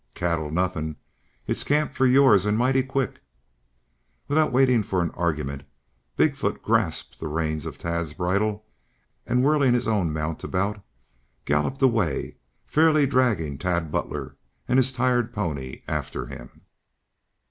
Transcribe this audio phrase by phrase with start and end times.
[0.15, 0.95] "Cattle nothing.
[1.45, 3.21] It's the camp for yours and mighty quick!"
[4.27, 5.61] Without waiting for argument
[6.17, 8.65] Big foot grasped the reins of Tad's bridle
[9.27, 10.83] and whirling his own mount about,
[11.45, 14.35] galloped away, fairly dragging Tad Butler
[14.67, 16.61] and his tired pony after him.